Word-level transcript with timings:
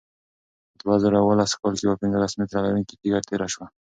په 0.77 0.81
دوه 0.81 0.95
زره 1.03 1.17
اوولس 1.19 1.51
کال 1.59 1.73
کې 1.77 1.83
یوه 1.85 1.99
پنځلس 2.01 2.31
متره 2.39 2.59
لرونکې 2.65 2.95
تیږه 3.01 3.19
تېره 3.27 3.47
شوه. 3.53 3.65